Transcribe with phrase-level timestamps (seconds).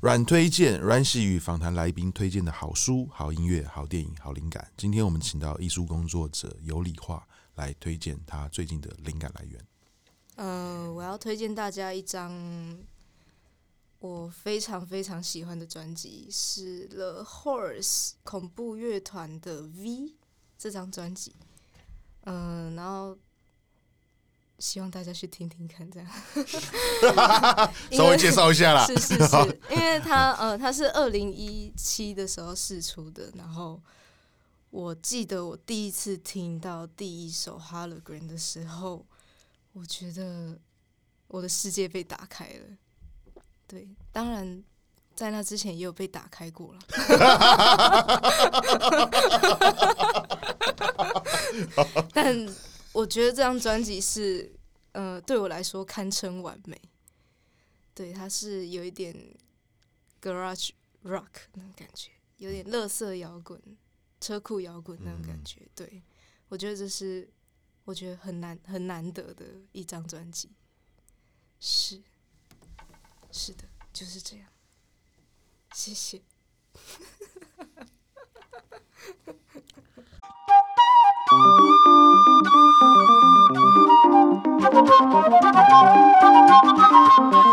[0.00, 4.66] 阮推荐，阮喜与访谈来宾推荐的好书、好音乐、好电影、好灵感。
[4.76, 7.26] 今天我们请到艺术工作者有理化
[7.56, 9.60] 来推荐他最近的灵感来源。
[10.36, 12.30] 呃，我要推荐大家一张
[14.06, 20.14] 我非常非常喜欢的专辑，是 The Horse 恐怖乐团的 V
[20.56, 21.34] 这张专辑。
[22.22, 23.18] 嗯、呃，然后。
[24.58, 26.08] 希望大家去听听看，这样
[27.92, 28.86] 稍微介绍一下啦。
[28.86, 29.36] 是是是，
[29.70, 33.30] 因为他呃，他是二零一七的时候试出的。
[33.34, 33.78] 然后
[34.70, 39.04] 我记得我第一次听到第一首《Hologram》的时候，
[39.74, 40.58] 我觉得
[41.28, 42.78] 我的世界被打开了。
[43.66, 44.62] 对，当然
[45.14, 46.80] 在那之前也有被打开过了。
[52.12, 52.46] 但
[52.92, 54.52] 我觉得这张专辑是，
[54.92, 56.80] 呃，对我来说堪称完美。
[57.94, 59.14] 对，它是有一点
[60.20, 60.70] garage
[61.04, 63.60] rock 那种感觉，有点乐色摇滚、
[64.20, 65.60] 车库摇滚那种感觉。
[65.60, 66.02] 嗯、对，
[66.48, 67.28] 我觉得这是
[67.84, 70.50] 我觉得很难很难得的一张专辑。
[71.58, 72.02] 是，
[73.38, 74.46] 是的，就是这样。
[75.74, 76.22] 谢谢。